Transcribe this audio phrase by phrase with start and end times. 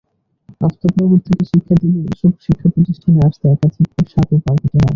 [0.61, 4.89] আফতাব নগর থেকে শিক্ষার্থীদের এসব শিক্ষাপ্রতিষ্ঠানে আসতে একাধিকবার সাঁকো পার হতে হয়।